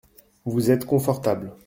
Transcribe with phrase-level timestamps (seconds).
[0.45, 1.53] Vous êtes confortable?